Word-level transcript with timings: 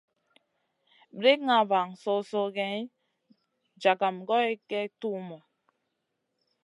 Brikŋa 1.19 1.57
van 1.69 1.89
so-soh 2.01 2.49
geyni, 2.55 2.83
jagam 3.81 4.15
goy 4.27 4.49
kay 4.69 4.87
tuhmu. 4.99 5.37